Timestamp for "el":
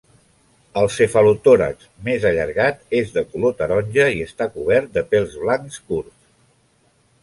0.79-0.87